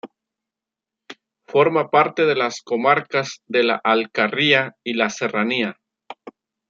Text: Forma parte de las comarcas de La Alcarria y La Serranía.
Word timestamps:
Forma 1.45 1.91
parte 1.91 2.25
de 2.25 2.33
las 2.33 2.63
comarcas 2.63 3.43
de 3.45 3.61
La 3.63 3.75
Alcarria 3.83 4.75
y 4.83 4.93
La 4.95 5.11
Serranía. 5.11 5.77